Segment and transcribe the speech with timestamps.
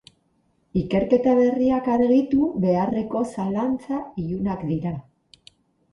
[0.79, 4.99] Ikerketa berriak argitu beharreko zalantza ilunak dira.